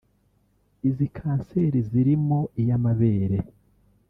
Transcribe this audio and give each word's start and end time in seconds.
izi 0.89 1.07
kanseri 1.17 1.79
zirimo 1.89 2.39
iy’amabere 2.61 3.37